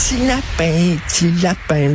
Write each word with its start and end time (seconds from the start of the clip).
petit 0.00 0.26
lapin, 0.26 0.96
petit 1.06 1.30
lapin. 1.42 1.94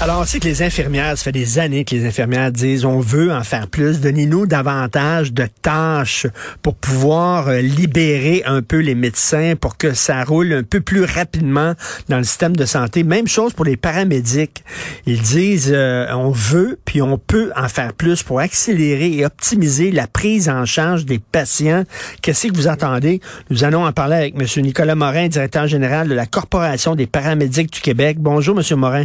Alors, 0.00 0.24
c'est 0.24 0.38
que 0.38 0.44
les 0.44 0.62
infirmières, 0.62 1.18
ça 1.18 1.24
fait 1.24 1.32
des 1.32 1.58
années 1.58 1.84
que 1.84 1.96
les 1.96 2.06
infirmières 2.06 2.52
disent, 2.52 2.84
on 2.84 3.00
veut 3.00 3.32
en 3.32 3.42
faire 3.42 3.66
plus, 3.66 4.00
donnez-nous 4.00 4.46
davantage 4.46 5.32
de 5.32 5.48
tâches 5.62 6.28
pour 6.62 6.76
pouvoir 6.76 7.48
euh, 7.48 7.60
libérer 7.60 8.42
un 8.46 8.62
peu 8.62 8.78
les 8.78 8.94
médecins, 8.94 9.54
pour 9.60 9.76
que 9.76 9.94
ça 9.94 10.22
roule 10.22 10.52
un 10.52 10.62
peu 10.62 10.80
plus 10.80 11.02
rapidement 11.02 11.74
dans 12.08 12.18
le 12.18 12.24
système 12.24 12.54
de 12.56 12.66
santé. 12.66 13.02
Même 13.02 13.26
chose 13.26 13.52
pour 13.52 13.64
les 13.64 13.76
paramédics. 13.76 14.62
Ils 15.06 15.22
disent, 15.22 15.72
euh, 15.74 16.06
on 16.12 16.30
veut, 16.30 16.78
puis 16.84 17.02
on 17.02 17.18
peut 17.18 17.50
en 17.56 17.68
faire 17.68 17.94
plus 17.94 18.22
pour 18.22 18.38
accélérer 18.38 19.12
et 19.12 19.26
optimiser 19.26 19.90
la 19.90 20.06
prise 20.06 20.48
en 20.48 20.66
charge 20.66 21.04
des 21.04 21.18
patients. 21.18 21.82
Qu'est-ce 22.22 22.46
que 22.46 22.56
vous 22.56 22.68
attendez? 22.68 23.20
Nous 23.50 23.64
allons 23.64 23.84
en 23.84 23.92
parler 23.92 24.16
avec 24.16 24.34
M. 24.36 24.62
Nicolas 24.62 24.94
Morin, 24.94 25.26
directeur 25.26 25.66
général 25.66 26.11
de 26.12 26.16
la 26.16 26.26
Corporation 26.26 26.94
des 26.94 27.06
paramédics 27.06 27.72
du 27.72 27.80
Québec. 27.80 28.18
Bonjour, 28.20 28.56
M. 28.58 28.78
Morin. 28.78 29.04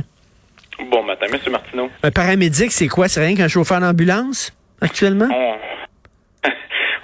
Bon 0.92 1.04
matin, 1.04 1.28
M. 1.32 1.40
Martineau. 1.52 1.90
Un 2.04 2.12
paramédic, 2.12 2.72
c'est 2.72 2.88
quoi? 2.88 3.08
C'est 3.08 3.26
rien 3.26 3.36
qu'un 3.36 3.48
chauffeur 3.48 3.80
d'ambulance, 3.80 4.54
actuellement? 4.82 5.30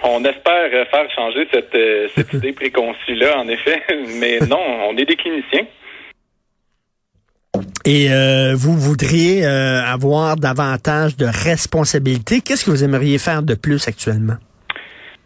On... 0.03 0.23
espère 0.25 0.69
faire 0.91 1.09
changer 1.15 1.47
cette, 1.53 1.73
euh, 1.75 2.07
idée 2.33 2.53
préconçue-là, 2.53 3.39
en 3.39 3.47
effet, 3.47 3.81
mais 4.19 4.39
non, 4.41 4.59
on 4.89 4.97
est 4.97 5.05
des 5.05 5.15
cliniciens. 5.15 5.65
Et 7.85 8.11
euh, 8.11 8.53
vous 8.55 8.77
voudriez 8.77 9.45
euh, 9.45 9.81
avoir 9.83 10.35
davantage 10.35 11.17
de 11.17 11.25
responsabilités. 11.25 12.41
Qu'est-ce 12.41 12.65
que 12.65 12.71
vous 12.71 12.83
aimeriez 12.83 13.17
faire 13.17 13.43
de 13.43 13.55
plus 13.55 13.87
actuellement? 13.87 14.35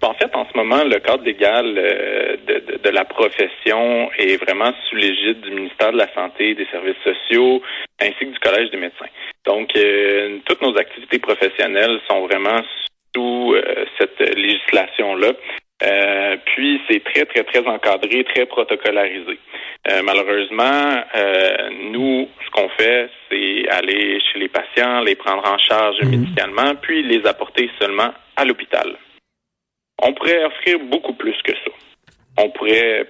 En 0.02 0.14
fait, 0.14 0.30
en 0.36 0.46
ce 0.46 0.56
moment, 0.56 0.84
le 0.84 1.00
cadre 1.00 1.24
légal 1.24 1.74
euh, 1.76 2.38
de, 2.46 2.78
de, 2.78 2.90
la 2.90 3.04
profession 3.04 4.12
est 4.20 4.38
vraiment 4.38 4.72
sous 4.88 4.96
l'égide 4.96 5.42
du 5.42 5.52
ministère 5.52 5.92
de 5.92 5.98
la 5.98 6.14
Santé 6.14 6.50
et 6.50 6.54
des 6.54 6.68
Services 6.72 7.02
sociaux, 7.04 7.64
ainsi 8.00 8.20
que 8.20 8.26
du 8.26 8.40
Collège 8.40 8.70
des 8.70 8.78
médecins. 8.78 9.10
Donc, 9.46 9.76
euh, 9.76 10.38
toutes 10.46 10.62
nos 10.62 10.78
activités 10.78 11.18
professionnelles 11.18 12.00
sont 12.08 12.28
vraiment 12.28 12.62
sous 13.16 13.56
euh, 13.56 13.86
cette 13.98 14.20
législation-là. 14.20 15.34
puis, 16.46 16.80
c'est 16.88 17.04
très, 17.04 17.26
très, 17.26 17.44
très 17.44 17.68
encadré, 17.68 18.24
très 18.24 18.46
protocolarisé. 18.46 19.40
malheureusement, 20.04 21.04
nous, 21.92 22.28
ce 22.46 22.52
qu'on 22.52 22.70
fait, 22.70 23.10
c'est 23.30 23.68
aller 23.70 24.20
chez 24.20 24.40
les 24.40 24.50
patients, 24.50 25.02
les 25.02 25.16
prendre 25.16 25.46
en 25.48 25.58
charge 25.58 26.02
mmh. 26.02 26.10
médicalement, 26.10 26.76
puis 26.82 27.02
les 27.04 27.26
apporter 27.26 27.70
seulement 27.80 28.12
à 28.36 28.46
l'hôpital. 28.46 28.98
On 30.08 30.14
pourrait 30.14 30.46
offrir 30.46 30.80
beaucoup 30.90 31.14
plus 31.14 31.36
que 31.44 31.52
ça. 31.52 31.72
On 32.38 32.50
pourrait 32.52 33.06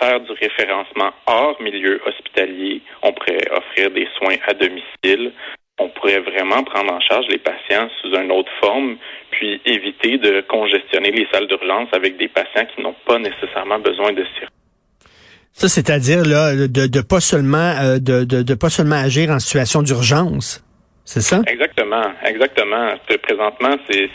faire 0.00 0.20
du 0.20 0.32
référencement 0.32 1.12
hors 1.26 1.56
milieu 1.62 2.00
hospitalier. 2.04 2.82
On 3.02 3.12
pourrait 3.12 3.46
offrir 3.52 3.92
des 3.92 4.08
soins 4.18 4.34
à 4.48 4.54
domicile. 4.54 5.32
On 5.78 5.88
pourrait 5.90 6.18
vraiment 6.18 6.64
prendre 6.64 6.92
en 6.92 7.00
charge 7.00 7.26
les 7.28 7.38
patients 7.38 7.88
sous 8.00 8.08
une 8.16 8.32
autre 8.32 8.50
forme, 8.60 8.96
puis 9.30 9.60
éviter 9.64 10.18
de 10.18 10.40
congestionner 10.48 11.12
les 11.12 11.26
salles 11.32 11.46
d'urgence 11.46 11.88
avec 11.92 12.18
des 12.18 12.28
patients 12.28 12.66
qui 12.74 12.82
n'ont 12.82 12.96
pas 13.06 13.18
nécessairement 13.18 13.78
besoin 13.78 14.12
de 14.12 14.24
circuit. 14.34 14.48
Ça, 15.52 15.68
c'est-à-dire 15.68 16.24
là, 16.24 16.54
de, 16.56 16.86
de 16.88 17.00
pas 17.00 17.20
seulement 17.20 17.74
euh, 17.80 17.98
de, 17.98 18.24
de, 18.24 18.42
de, 18.42 18.54
pas 18.54 18.70
seulement 18.70 18.96
agir 18.96 19.30
en 19.30 19.38
situation 19.38 19.82
d'urgence. 19.82 20.64
C'est 21.04 21.22
ça? 21.22 21.42
Exactement, 21.46 22.06
exactement. 22.24 22.94
Présentement, 23.22 23.76
c'est 23.88 24.08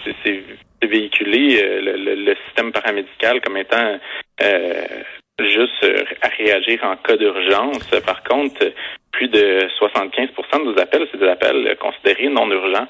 véhiculer 0.85 1.61
euh, 1.61 2.15
le, 2.15 2.35
système 2.45 2.71
paramédical 2.71 3.41
comme 3.41 3.57
étant 3.57 3.99
euh, 4.41 4.85
juste 5.39 5.83
euh, 5.83 6.03
à 6.21 6.27
réagir 6.29 6.83
en 6.83 6.95
cas 6.97 7.17
d'urgence. 7.17 7.89
Par 8.05 8.23
contre, 8.23 8.71
plus 9.11 9.27
de 9.27 9.67
75 9.77 10.29
de 10.29 10.71
nos 10.71 10.79
appels, 10.79 11.07
c'est 11.11 11.19
des 11.19 11.27
appels 11.27 11.77
considérés 11.79 12.29
non 12.29 12.49
urgents. 12.51 12.87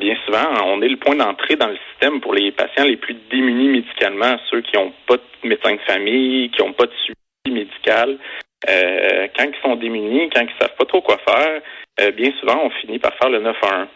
bien 0.00 0.16
souvent, 0.26 0.66
on 0.66 0.82
est 0.82 0.88
le 0.88 0.96
point 0.96 1.14
d'entrée 1.14 1.54
dans 1.56 1.68
le 1.68 1.78
système 1.90 2.20
pour 2.20 2.34
les 2.34 2.50
patients 2.50 2.84
les 2.84 2.96
plus 2.96 3.16
démunis 3.30 3.68
médicalement, 3.68 4.36
ceux 4.50 4.62
qui 4.62 4.76
n'ont 4.76 4.92
pas 5.06 5.16
de 5.16 5.48
médecin 5.48 5.74
de 5.74 5.80
famille, 5.86 6.50
qui 6.50 6.60
n'ont 6.60 6.72
pas 6.72 6.86
de 6.86 6.92
suivi 7.04 7.56
médical. 7.56 8.18
quand 8.66 9.44
ils 9.44 9.62
sont 9.62 9.76
démunis, 9.76 10.28
quand 10.34 10.42
ils 10.42 10.60
savent 10.60 10.74
pas 10.76 10.86
trop 10.86 11.02
quoi 11.02 11.18
faire, 11.18 12.12
bien 12.14 12.32
souvent, 12.40 12.60
on 12.64 12.70
finit 12.70 12.98
par 12.98 13.14
faire 13.14 13.30
le 13.30 13.38
911. 13.38 13.86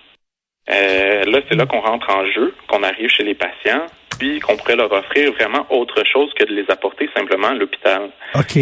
Euh, 0.71 1.25
là, 1.25 1.41
c'est 1.49 1.56
là 1.56 1.67
qu'on 1.67 1.81
rentre 1.81 2.09
en 2.11 2.25
jeu, 2.27 2.55
qu'on 2.69 2.83
arrive 2.83 3.09
chez 3.09 3.25
les 3.25 3.34
patients, 3.34 3.87
puis 4.19 4.41
qu'on 4.41 4.56
pourrait 4.56 4.77
leur 4.77 4.93
offrir 4.93 5.33
vraiment 5.33 5.67
autre 5.71 6.05
chose 6.05 6.33
que 6.34 6.45
de 6.45 6.55
les 6.55 6.65
apporter 6.71 7.09
simplement 7.17 7.49
à 7.49 7.55
l'hôpital. 7.55 8.11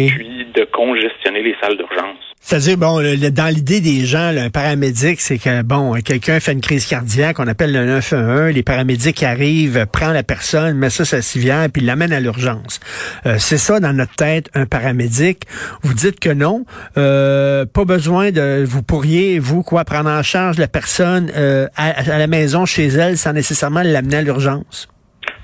Puis 0.07 0.45
de 0.45 0.63
congestionner 0.65 1.43
les 1.43 1.55
salles 1.61 1.77
d'urgence. 1.77 2.30
C'est-à-dire, 2.51 2.75
bon, 2.75 3.01
dans 3.31 3.47
l'idée 3.47 3.79
des 3.79 4.05
gens, 4.05 4.35
un 4.37 4.49
paramédic, 4.49 5.21
c'est 5.21 5.37
que, 5.37 5.61
bon, 5.61 5.93
quelqu'un 6.01 6.41
fait 6.41 6.51
une 6.51 6.59
crise 6.59 6.85
cardiaque, 6.85 7.39
on 7.39 7.47
appelle 7.47 7.71
le 7.71 7.85
911, 7.85 8.53
les 8.53 8.61
paramédics 8.61 9.23
arrivent, 9.23 9.85
prend 9.89 10.11
la 10.11 10.21
personne, 10.21 10.77
met 10.77 10.89
ça 10.89 11.05
sur 11.05 11.15
la 11.15 11.21
civière, 11.21 11.69
puis 11.71 11.81
l'amène 11.81 12.11
à 12.11 12.19
l'urgence. 12.19 12.81
Euh, 13.25 13.37
c'est 13.39 13.57
ça, 13.57 13.79
dans 13.79 13.93
notre 13.93 14.15
tête, 14.15 14.49
un 14.53 14.65
paramédic. 14.65 15.43
Vous 15.81 15.93
dites 15.93 16.19
que 16.19 16.29
non, 16.29 16.65
euh, 16.97 17.65
pas 17.65 17.85
besoin 17.85 18.31
de, 18.31 18.65
vous 18.67 18.83
pourriez, 18.83 19.39
vous, 19.39 19.63
quoi, 19.63 19.85
prendre 19.85 20.09
en 20.09 20.21
charge 20.21 20.57
la 20.57 20.67
personne 20.67 21.31
euh, 21.37 21.69
à 21.77 22.17
la 22.17 22.27
maison, 22.27 22.65
chez 22.65 22.87
elle, 22.87 23.17
sans 23.17 23.31
nécessairement 23.31 23.81
l'amener 23.81 24.17
à 24.17 24.21
l'urgence. 24.23 24.90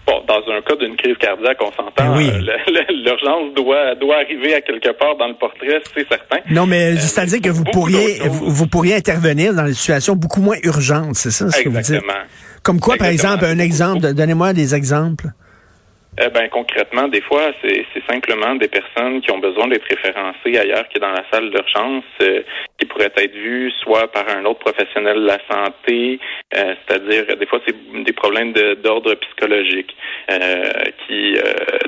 Bon, 0.07 0.23
dans 0.25 0.41
un 0.51 0.62
cas 0.62 0.75
d'une 0.78 0.95
crise 0.95 1.18
cardiaque, 1.18 1.57
on 1.62 1.72
s'entend. 1.72 1.91
Ben 1.97 2.18
euh, 2.18 2.84
l'urgence 3.03 3.53
doit 3.56 3.94
doit 3.95 4.16
arriver 4.16 4.56
à 4.56 4.62
quelque 4.62 4.97
part 4.97 5.18
dans 5.18 5.28
le 5.28 5.34
portrait, 5.34 5.81
c'est 5.94 6.07
certain. 6.07 6.38
Non, 6.50 6.66
mais 6.66 6.94
euh, 6.94 6.97
c'est-à-dire 6.97 7.41
que 7.41 7.50
vous 7.50 7.66
pourriez 7.66 8.19
vous, 8.29 8.67
pourriez 8.67 8.96
intervenir 8.96 9.53
dans 9.53 9.66
des 9.66 9.73
situations 9.73 10.16
beaucoup 10.16 10.41
moins 10.41 10.57
urgentes, 10.63 11.16
c'est 11.16 11.31
ça 11.31 11.51
ce 11.51 11.62
que 11.62 11.69
vous 11.69 11.81
dites? 11.81 12.01
Comme 12.63 12.79
quoi, 12.79 12.96
par 12.96 13.07
exemple, 13.07 13.46
un 13.46 13.59
exemple, 13.59 14.13
donnez-moi 14.13 14.53
des 14.53 14.75
exemples. 14.75 15.28
Eh 16.19 16.29
ben, 16.29 16.50
concrètement, 16.50 17.07
des 17.07 17.22
fois, 17.22 17.51
c'est 17.61 17.85
simplement 18.09 18.55
des 18.55 18.67
personnes 18.67 19.22
qui 19.22 19.29
ont 19.31 19.38
besoin 19.38 19.67
d'être 19.67 19.88
référencées 19.88 20.57
ailleurs 20.57 20.89
que 20.89 20.97
dans 20.97 21.11
la 21.11 21.23
salle 21.31 21.51
d'urgence, 21.51 22.05
euh, 22.23 22.41
qui 22.79 22.88
pourraient 22.88 23.13
être 23.16 23.35
vues 23.35 23.72
soit 23.83 24.11
par 24.11 24.28
un 24.28 24.44
autre 24.45 24.59
professionnel 24.59 25.17
de 25.17 25.28
la 25.28 25.38
santé, 25.47 26.19
euh, 26.55 26.73
c'est-à-dire 26.88 27.38
des 27.38 27.45
fois 27.45 27.59
c'est 27.67 28.03
des 28.03 28.13
problèmes 28.13 28.51
d'ordre 28.53 29.13
psychologique, 29.13 29.95
euh, 30.31 30.72
qui 31.05 31.38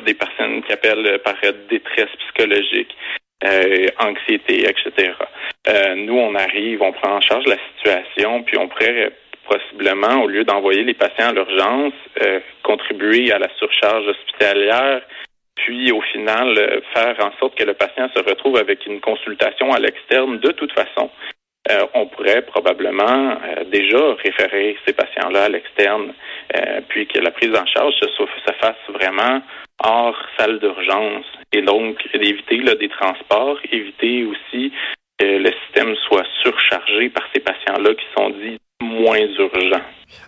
des 0.06 0.14
personnes 0.14 0.62
qui 0.64 0.74
appellent 0.74 1.20
par 1.20 1.36
détresse 1.70 2.10
psychologique. 2.20 2.96
anxiété, 4.00 4.68
etc. 4.70 5.14
nous, 5.96 6.18
on 6.18 6.36
arrive, 6.36 6.82
on 6.82 6.92
prend 6.92 7.16
en 7.18 7.22
charge 7.22 7.46
la 7.48 7.58
situation, 7.70 8.44
puis 8.44 8.58
on 8.58 8.68
pourrait 8.68 9.12
possiblement, 9.50 10.24
au 10.24 10.28
lieu 10.28 10.44
d'envoyer 10.44 10.84
les 10.84 10.94
patients 10.94 11.30
à 11.30 11.34
l'urgence, 11.34 11.94
euh, 12.22 12.40
contribuer 12.64 13.32
à 13.32 13.40
la 13.40 13.50
surcharge 13.58 14.08
hospitalière, 14.08 15.02
puis 15.56 15.92
au 15.92 16.02
final 16.02 16.58
euh, 16.58 16.82
faire 16.94 17.16
en 17.20 17.32
sorte 17.40 17.56
que 17.56 17.66
le 17.66 17.74
patient 17.74 18.10
se 18.16 18.22
retrouve 18.24 18.58
avec 18.58 18.86
une 18.86 19.02
consultation 19.02 19.74
à 19.74 19.80
l'externe 19.80 20.40
de 20.40 20.52
toute 20.52 20.72
façon. 20.74 21.10
Euh, 21.70 21.86
on 21.94 22.06
pourrait 22.08 22.44
probablement 22.44 23.38
déjà 23.72 24.14
référer 24.24 24.78
ces 24.86 24.94
patients-là 24.94 25.44
à 25.44 25.50
l'externe, 25.50 26.14
puis 26.88 27.06
que 27.06 27.20
la 27.20 27.32
prise 27.32 27.54
en 27.54 27.66
charge 27.66 27.94
se, 28.00 28.08
se 28.08 28.54
fasse 28.62 28.84
vraiment 28.88 29.42
hors 29.84 30.18
salle 30.38 30.60
d'urgence, 30.60 31.26
et 31.52 31.62
donc 31.62 31.98
éviter 32.14 32.58
des 32.58 32.90
transports, 32.90 33.60
éviter 33.72 34.26
aussi 34.26 34.72
que 35.20 35.26
le 35.26 35.52
système 35.66 35.96
soit 36.08 36.26
surchargé 36.42 37.10
par 37.10 37.28
ces 37.34 37.42
patients-là 37.42 37.94
qui 37.94 38.06
sont 38.18 38.30
dits 38.30 38.60
moins 39.00 39.18
urgent. 39.18 39.82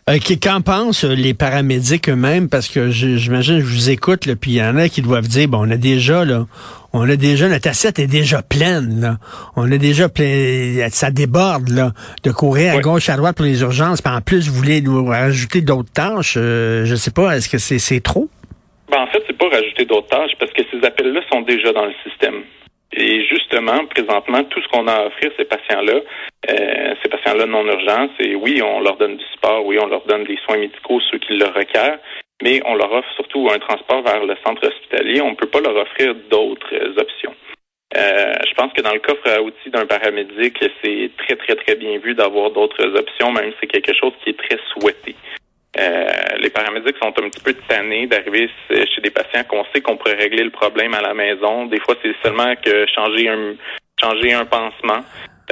Euh, 0.10 0.18
Qu'en 0.42 0.62
pensent 0.62 1.06
euh, 1.06 1.14
les 1.14 1.34
paramédics 1.34 2.10
eux-mêmes? 2.10 2.50
Parce 2.50 2.68
que 2.68 2.90
j'imagine, 2.90 3.60
je 3.60 3.66
vous 3.66 3.90
écoute, 3.90 4.22
puis 4.40 4.52
il 4.52 4.58
y 4.58 4.64
en 4.64 4.78
a 4.78 4.90
qui 4.90 5.02
doivent 5.02 5.28
dire, 5.28 5.48
bon, 5.48 5.68
on 5.68 5.72
a 5.72 5.78
déjà, 5.78 6.26
là, 6.26 6.46
on 6.94 7.08
a 7.08 7.16
déjà, 7.16 7.48
notre 7.48 7.70
assiette 7.70 8.00
est 8.00 8.08
déjà 8.08 8.42
pleine, 8.42 9.00
là. 9.02 9.18
On 9.56 9.72
a 9.72 9.78
déjà 9.78 10.10
plein, 10.10 10.88
ça 10.90 11.12
déborde, 11.12 11.70
là, 11.70 11.92
de 12.24 12.32
courir 12.32 12.74
à 12.74 12.80
gauche, 12.80 13.10
à 13.10 13.16
droite 13.16 13.38
pour 13.38 13.46
les 13.46 13.62
urgences, 13.62 14.02
puis 14.02 14.14
en 14.14 14.22
plus, 14.22 14.50
vous 14.50 14.56
voulez 14.56 14.82
nous 14.82 15.06
rajouter 15.06 15.62
d'autres 15.62 15.94
tâches. 15.94 16.36
Euh, 16.38 16.86
je 16.86 16.96
sais 16.96 17.12
pas, 17.12 17.38
est-ce 17.38 17.48
que 17.48 17.58
c'est 17.60 18.02
trop? 18.02 18.28
Ben, 18.92 19.00
en 19.00 19.08
fait, 19.08 19.24
c'est 19.28 19.38
pas 19.38 19.50
rajouter 19.50 19.86
d'autres 19.86 20.10
tâches 20.10 20.34
parce 20.40 20.52
que 20.52 20.64
ces 20.72 20.86
appels-là 20.86 21.22
sont 21.32 21.42
déjà 21.42 21.72
dans 21.72 21.86
le 21.86 21.94
système. 22.04 22.42
Et 22.94 23.26
justement, 23.26 23.86
présentement, 23.86 24.44
tout 24.44 24.62
ce 24.62 24.68
qu'on 24.68 24.86
a 24.88 24.92
à 24.92 25.06
offrir 25.06 25.32
ces 25.38 25.46
patients-là, 25.46 26.02
euh, 26.50 26.91
patients-là 27.42 27.46
non 27.46 27.66
urgents, 27.66 28.10
c'est 28.20 28.36
oui, 28.36 28.62
on 28.62 28.82
leur 28.82 28.98
donne 28.98 29.18
du 29.18 29.26
sport, 29.34 29.66
oui, 29.66 29.78
on 29.80 29.88
leur 29.88 30.06
donne 30.06 30.24
des 30.24 30.38
soins 30.46 30.58
médicaux, 30.58 31.00
ceux 31.12 31.20
qui 31.20 31.38
le 31.38 31.46
requièrent, 31.46 32.00
mais 32.42 32.62
on 32.66 32.76
leur 32.76 32.92
offre 32.92 33.10
surtout 33.16 33.50
un 33.52 33.60
transport 33.60 34.02
vers 34.04 34.26
le 34.26 34.36
centre 34.46 34.68
hospitalier. 34.68 35.22
On 35.22 35.32
ne 35.32 35.36
peut 35.36 35.48
pas 35.48 35.62
leur 35.62 35.76
offrir 35.76 36.16
d'autres 36.30 36.74
options. 36.98 37.36
je 37.94 38.54
pense 38.56 38.74
que 38.74 38.82
dans 38.82 38.94
le 38.94 39.00
coffre 39.00 39.28
à 39.28 39.42
outils 39.42 39.70
d'un 39.70 39.86
paramédic, 39.86 40.58
c'est 40.84 41.12
très, 41.18 41.36
très, 41.36 41.56
très 41.56 41.76
bien 41.76 41.98
vu 42.00 42.14
d'avoir 42.14 42.52
d'autres 42.52 42.88
options, 42.98 43.32
même 43.32 43.52
si 43.52 43.58
c'est 43.62 43.68
quelque 43.68 43.94
chose 43.94 44.14
qui 44.24 44.32
est 44.32 44.38
très 44.38 44.60
souhaité. 44.74 45.16
les 46.40 46.50
paramédics 46.50 46.98
sont 47.02 47.10
un 47.10 47.30
petit 47.30 47.44
peu 47.44 47.54
tannés 47.68 48.08
d'arriver 48.08 48.50
chez 48.70 49.02
des 49.02 49.12
patients 49.12 49.44
qu'on 49.48 49.66
sait 49.74 49.82
qu'on 49.82 49.98
pourrait 49.98 50.16
régler 50.16 50.44
le 50.44 50.52
problème 50.52 50.94
à 50.94 51.02
la 51.02 51.14
maison. 51.14 51.66
Des 51.66 51.80
fois, 51.80 51.96
c'est 52.02 52.16
seulement 52.24 52.56
que 52.56 52.86
changer 52.88 53.30
un 53.30 53.56
changer 54.02 54.34
un 54.34 54.46
pansement, 54.46 55.04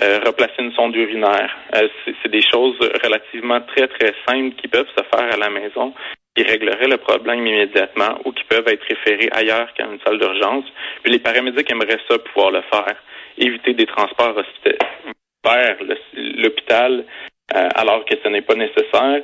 euh, 0.01 0.19
replacer 0.25 0.59
une 0.59 0.71
sonde 0.73 0.95
urinaire. 0.95 1.55
Euh, 1.75 1.87
c'est 2.05 2.31
des 2.31 2.41
choses 2.41 2.77
relativement 3.03 3.61
très, 3.61 3.87
très 3.87 4.13
simples 4.27 4.55
qui 4.55 4.67
peuvent 4.67 4.89
se 4.95 5.03
faire 5.03 5.33
à 5.33 5.37
la 5.37 5.49
maison, 5.49 5.93
qui 6.35 6.43
régleraient 6.43 6.87
le 6.87 6.97
problème 6.97 7.45
immédiatement 7.45 8.19
ou 8.25 8.31
qui 8.31 8.43
peuvent 8.45 8.67
être 8.67 8.85
référés 8.87 9.29
ailleurs 9.31 9.73
qu'à 9.73 9.85
une 9.85 9.99
salle 10.05 10.19
d'urgence. 10.19 10.65
Puis 11.03 11.11
les 11.11 11.19
paramédics 11.19 11.69
aimeraient 11.71 11.99
ça 12.09 12.17
pouvoir 12.19 12.51
le 12.51 12.61
faire, 12.71 12.95
éviter 13.37 13.73
des 13.73 13.85
transports 13.85 14.35
vers 15.43 15.77
l'hôpital 16.13 17.05
euh, 17.55 17.67
alors 17.73 18.05
que 18.05 18.13
ce 18.23 18.29
n'est 18.29 18.43
pas 18.43 18.53
nécessaire. 18.53 19.23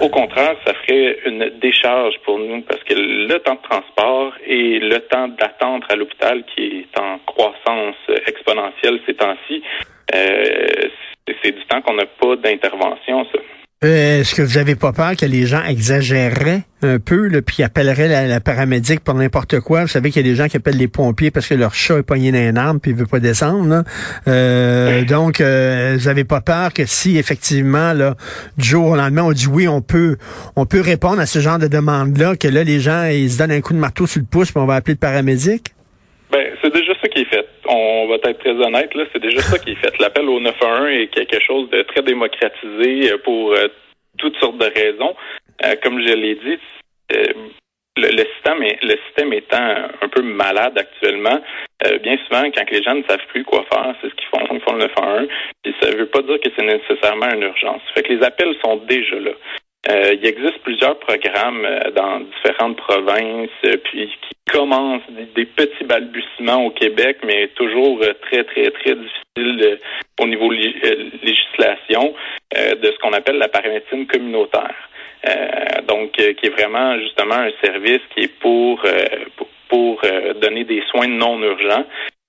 Au 0.00 0.08
contraire, 0.08 0.56
ça 0.66 0.74
ferait 0.74 1.18
une 1.24 1.50
décharge 1.60 2.18
pour 2.24 2.38
nous 2.38 2.62
parce 2.62 2.82
que 2.82 2.94
le 2.94 3.38
temps 3.38 3.54
de 3.54 3.62
transport 3.62 4.32
et 4.44 4.80
le 4.80 4.98
temps 5.00 5.28
d'attente 5.28 5.84
à 5.88 5.94
l'hôpital 5.94 6.44
qui 6.54 6.84
est 6.84 7.00
en 7.00 7.18
croissance 7.20 7.96
exponentielle 8.26 9.00
ces 9.06 9.14
temps-ci, 9.14 9.62
c'est 10.12 11.52
du 11.52 11.64
temps 11.66 11.80
qu'on 11.82 11.94
n'a 11.94 12.06
pas 12.06 12.36
d'intervention, 12.36 13.24
ça. 13.32 13.40
Euh, 13.82 14.20
est-ce 14.20 14.34
que 14.34 14.42
vous 14.42 14.58
avez 14.58 14.76
pas 14.76 14.92
peur 14.92 15.16
que 15.16 15.24
les 15.24 15.46
gens 15.46 15.64
exagéreraient 15.64 16.64
un 16.82 16.98
peu, 16.98 17.28
là, 17.28 17.40
puis 17.40 17.62
appelleraient 17.62 18.08
la, 18.08 18.26
la 18.26 18.38
paramédic 18.38 19.00
pour 19.00 19.14
n'importe 19.14 19.58
quoi? 19.60 19.82
Vous 19.82 19.88
savez 19.88 20.10
qu'il 20.10 20.20
y 20.20 20.28
a 20.28 20.30
des 20.30 20.36
gens 20.36 20.48
qui 20.48 20.58
appellent 20.58 20.76
les 20.76 20.86
pompiers 20.86 21.30
parce 21.30 21.48
que 21.48 21.54
leur 21.54 21.72
chat 21.72 21.96
est 21.96 22.02
pogné 22.02 22.30
dans 22.30 22.38
un 22.38 22.56
arbre 22.56 22.78
puis 22.78 22.90
il 22.90 22.96
veut 22.98 23.06
pas 23.06 23.20
descendre. 23.20 23.84
Euh, 24.28 25.02
donc, 25.06 25.40
euh, 25.40 25.96
vous 25.98 26.08
avez 26.08 26.24
pas 26.24 26.42
peur 26.42 26.74
que 26.74 26.84
si 26.84 27.16
effectivement, 27.16 27.94
là, 27.94 28.16
du 28.58 28.68
jour 28.68 28.86
au 28.86 28.96
lendemain, 28.96 29.22
on 29.22 29.32
dit 29.32 29.46
oui, 29.46 29.66
on 29.66 29.80
peut, 29.80 30.18
on 30.56 30.66
peut 30.66 30.82
répondre 30.82 31.18
à 31.18 31.24
ce 31.24 31.38
genre 31.38 31.58
de 31.58 31.66
demande-là, 31.66 32.36
que 32.36 32.48
là, 32.48 32.64
les 32.64 32.80
gens, 32.80 33.06
ils 33.06 33.30
se 33.30 33.38
donnent 33.38 33.50
un 33.50 33.62
coup 33.62 33.72
de 33.72 33.78
marteau 33.78 34.06
sur 34.06 34.20
le 34.20 34.26
pouce, 34.30 34.52
puis 34.52 34.60
on 34.60 34.66
va 34.66 34.74
appeler 34.74 34.92
le 34.92 35.00
paramédic? 35.00 35.72
Ben, 36.30 36.48
c'est 36.62 36.70
déjà 36.70 36.92
ça 37.00 37.08
qui 37.08 37.22
est 37.22 37.30
fait. 37.30 37.46
On 37.72 38.08
va 38.08 38.16
être 38.16 38.38
très 38.40 38.50
honnête, 38.50 38.92
là, 38.94 39.04
c'est 39.12 39.22
déjà 39.22 39.40
ça 39.40 39.56
qui 39.58 39.70
est 39.70 39.74
fait. 39.76 39.96
L'appel 40.00 40.28
au 40.28 40.40
911 40.40 40.88
est 40.90 41.06
quelque 41.06 41.40
chose 41.40 41.70
de 41.70 41.82
très 41.82 42.02
démocratisé 42.02 43.12
euh, 43.12 43.18
pour 43.18 43.52
euh, 43.52 43.68
toutes 44.18 44.36
sortes 44.38 44.58
de 44.58 44.64
raisons. 44.64 45.14
Euh, 45.64 45.76
comme 45.80 46.00
je 46.00 46.12
l'ai 46.12 46.34
dit, 46.34 46.58
le, 47.96 48.24
système 48.34 48.62
est, 48.64 48.82
le 48.82 48.96
système 49.06 49.32
étant 49.32 49.76
un 50.02 50.08
peu 50.08 50.22
malade 50.22 50.78
actuellement, 50.78 51.40
bien 52.02 52.18
souvent, 52.26 52.50
quand 52.50 52.70
les 52.70 52.82
gens 52.82 52.94
ne 52.94 53.02
savent 53.04 53.26
plus 53.28 53.44
quoi 53.44 53.64
faire, 53.72 53.94
c'est 54.00 54.08
ce 54.08 54.14
qu'ils 54.14 54.28
font, 54.28 54.46
ils 54.52 54.60
font 54.60 54.72
le 54.72 54.86
911. 54.86 55.28
Puis 55.62 55.74
ça 55.80 55.90
ne 55.90 55.96
veut 55.96 56.06
pas 56.06 56.22
dire 56.22 56.40
que 56.40 56.50
c'est 56.56 56.64
nécessairement 56.64 57.30
une 57.34 57.42
urgence. 57.42 57.82
Fait 57.94 58.02
que 58.02 58.12
les 58.12 58.24
appels 58.24 58.54
sont 58.64 58.76
déjà 58.88 59.18
là. 59.20 59.32
Euh, 59.88 60.14
il 60.14 60.26
existe 60.26 60.58
plusieurs 60.62 60.98
programmes 60.98 61.64
euh, 61.64 61.90
dans 61.92 62.20
différentes 62.20 62.76
provinces, 62.76 63.48
euh, 63.64 63.78
puis 63.82 64.08
qui 64.08 64.52
commencent 64.52 65.08
des, 65.34 65.46
petits 65.46 65.84
balbutiements 65.84 66.66
au 66.66 66.70
Québec, 66.70 67.18
mais 67.24 67.48
toujours 67.54 67.98
très, 68.20 68.44
très, 68.44 68.70
très 68.72 68.94
difficile 68.94 69.78
au 70.20 70.26
niveau 70.26 70.50
législation 70.50 72.14
de 72.52 72.86
ce 72.86 72.98
qu'on 72.98 73.12
appelle 73.12 73.38
la 73.38 73.48
paramédecine 73.48 74.06
communautaire. 74.08 74.74
donc, 75.86 76.12
qui 76.12 76.46
est 76.46 76.50
vraiment 76.50 76.98
justement 76.98 77.36
un 77.36 77.52
service 77.62 78.00
qui 78.12 78.24
est 78.24 78.40
pour, 78.40 78.82
pour, 79.36 79.48
pour 79.68 80.02
donner 80.42 80.64
des 80.64 80.82
soins 80.90 81.06
non 81.06 81.40
urgents. 81.40 81.86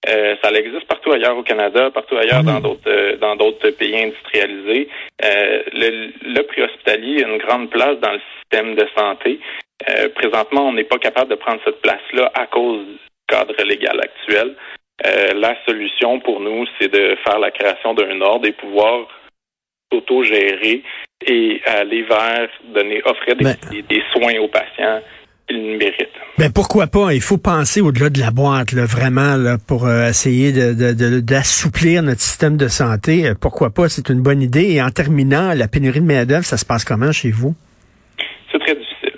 Euh, 0.09 0.35
ça 0.43 0.49
existe 0.51 0.87
partout 0.87 1.11
ailleurs 1.11 1.37
au 1.37 1.43
Canada, 1.43 1.91
partout 1.91 2.17
ailleurs 2.17 2.43
dans 2.43 2.59
mm. 2.59 2.63
d'autres 2.63 2.89
euh, 2.89 3.17
dans 3.17 3.35
d'autres 3.35 3.69
pays 3.69 4.03
industrialisés. 4.03 4.89
Euh, 5.23 5.63
le, 5.73 6.11
le 6.23 6.41
préhospitalier 6.43 7.23
a 7.23 7.27
une 7.27 7.37
grande 7.37 7.69
place 7.69 7.99
dans 7.99 8.13
le 8.13 8.21
système 8.39 8.75
de 8.75 8.87
santé. 8.97 9.39
Présentement, 10.13 10.67
on 10.67 10.73
n'est 10.73 10.83
pas 10.83 10.99
capable 10.99 11.31
de 11.31 11.35
prendre 11.35 11.59
cette 11.65 11.81
place-là 11.81 12.31
à 12.35 12.45
cause 12.45 12.85
du 12.85 12.97
cadre 13.27 13.55
légal 13.63 13.99
actuel. 13.99 14.55
la 15.35 15.55
solution 15.65 16.19
pour 16.19 16.39
nous, 16.39 16.67
c'est 16.79 16.87
de 16.87 17.17
faire 17.25 17.39
la 17.39 17.49
création 17.49 17.95
d'un 17.95 18.21
ordre 18.21 18.47
et 18.47 18.51
pouvoir 18.51 19.07
auto-gérer 19.91 20.83
et 21.25 21.61
aller 21.65 22.03
vers 22.03 22.47
donner 22.65 23.01
offrir 23.05 23.35
des, 23.37 23.81
des 23.81 24.03
soins 24.13 24.37
aux 24.39 24.49
patients 24.49 25.01
mérite. 25.57 26.09
Ben 26.37 26.51
pourquoi 26.51 26.87
pas? 26.87 27.13
Il 27.13 27.21
faut 27.21 27.37
penser 27.37 27.81
au-delà 27.81 28.09
de 28.09 28.19
la 28.19 28.31
boîte, 28.31 28.71
là, 28.71 28.85
vraiment, 28.85 29.35
là, 29.35 29.57
pour 29.67 29.85
euh, 29.85 30.09
essayer 30.09 30.51
d'assouplir 30.51 32.01
de, 32.01 32.07
notre 32.07 32.21
système 32.21 32.57
de 32.57 32.67
santé. 32.67 33.27
Euh, 33.27 33.33
pourquoi 33.39 33.69
pas? 33.69 33.89
C'est 33.89 34.09
une 34.09 34.21
bonne 34.21 34.41
idée. 34.41 34.73
Et 34.73 34.81
en 34.81 34.89
terminant, 34.89 35.53
la 35.53 35.67
pénurie 35.67 35.99
de 35.99 36.05
main-d'œuvre, 36.05 36.45
ça 36.45 36.57
se 36.57 36.65
passe 36.65 36.83
comment 36.83 37.11
chez 37.11 37.31
vous? 37.31 37.53
C'est 38.51 38.59
très 38.59 38.75
difficile. 38.75 39.13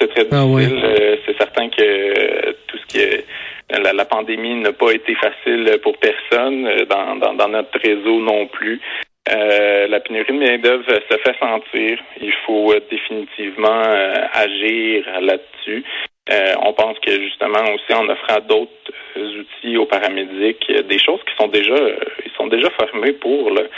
C'est 0.00 0.08
très 0.08 0.26
ah 0.30 0.44
difficile. 0.44 0.84
Euh, 0.84 1.16
c'est 1.26 1.36
certain 1.38 1.68
que 1.68 2.50
tout 2.68 2.78
ce 2.78 2.86
qui 2.86 2.98
est 2.98 3.24
la, 3.70 4.04
pandémie 4.04 4.60
n'a 4.60 4.72
pas 4.72 4.92
été 4.92 5.14
facile 5.16 5.78
pour 5.82 5.98
personne, 5.98 6.64
dans, 6.88 7.34
dans 7.34 7.48
notre 7.48 7.78
réseau 7.80 8.20
non 8.22 8.46
plus. 8.46 8.80
Euh, 9.30 9.88
la 9.88 10.00
pénurie 10.00 10.32
de 10.32 10.38
main-d'œuvre 10.38 10.84
se 10.86 11.18
fait 11.18 11.38
sentir. 11.38 11.98
Il 12.20 12.32
faut 12.46 12.72
euh, 12.72 12.80
définitivement 12.90 13.82
euh, 13.86 14.14
agir 14.32 15.04
là-dessus. 15.20 15.84
on 16.62 16.72
pense 16.72 16.98
que 17.00 17.12
justement 17.22 17.64
aussi 17.74 17.92
en 17.94 18.08
offrant 18.08 18.40
d'autres 18.40 18.92
outils 19.16 19.76
aux 19.76 19.86
paramédics, 19.86 20.70
des 20.88 20.98
choses 20.98 21.20
qui 21.26 21.34
sont 21.36 21.48
déjà 21.48 21.76
ils 22.24 22.32
sont 22.36 22.46
déjà 22.46 22.68
formés 22.70 23.12
pour 23.12 23.50
le 23.50 23.68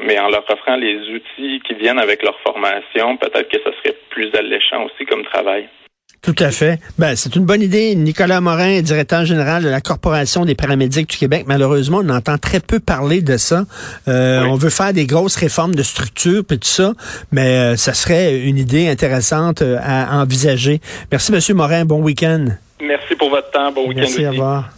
mais 0.00 0.18
en 0.18 0.28
leur 0.28 0.44
offrant 0.50 0.76
les 0.76 0.96
outils 1.10 1.60
qui 1.66 1.74
viennent 1.74 1.98
avec 1.98 2.22
leur 2.22 2.38
formation, 2.40 3.16
peut-être 3.16 3.48
que 3.48 3.58
ce 3.64 3.72
serait 3.78 3.96
plus 4.10 4.30
alléchant 4.34 4.84
aussi 4.84 5.04
comme 5.06 5.24
travail. 5.24 5.68
Tout 6.22 6.34
à 6.40 6.50
fait. 6.50 6.80
Ben, 6.98 7.14
c'est 7.14 7.36
une 7.36 7.44
bonne 7.44 7.62
idée. 7.62 7.94
Nicolas 7.94 8.40
Morin, 8.40 8.80
directeur 8.82 9.24
général 9.24 9.62
de 9.62 9.68
la 9.68 9.80
Corporation 9.80 10.44
des 10.44 10.54
paramédics 10.54 11.08
du 11.08 11.16
Québec. 11.16 11.44
Malheureusement, 11.46 12.00
on 12.02 12.08
entend 12.08 12.38
très 12.38 12.60
peu 12.60 12.80
parler 12.80 13.22
de 13.22 13.36
ça. 13.36 13.64
Euh, 14.08 14.42
on 14.42 14.56
veut 14.56 14.70
faire 14.70 14.92
des 14.92 15.06
grosses 15.06 15.36
réformes 15.36 15.74
de 15.74 15.82
structure 15.82 16.42
et 16.50 16.58
tout 16.58 16.68
ça, 16.68 16.92
mais 17.30 17.46
euh, 17.46 17.76
ça 17.76 17.94
serait 17.94 18.40
une 18.40 18.58
idée 18.58 18.88
intéressante 18.88 19.62
euh, 19.62 19.78
à 19.80 20.20
envisager. 20.20 20.80
Merci, 21.12 21.32
Monsieur 21.32 21.54
Morin. 21.54 21.84
Bon 21.84 22.02
week-end. 22.02 22.46
Merci 22.80 23.14
pour 23.14 23.30
votre 23.30 23.50
temps. 23.50 23.70
Bon 23.72 23.88
week-end. 23.88 24.00
Merci, 24.00 24.26
au 24.26 24.30
revoir. 24.30 24.77